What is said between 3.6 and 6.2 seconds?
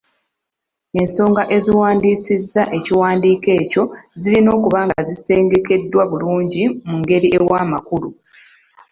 ekyo zirina okuba nga zisengekeddwa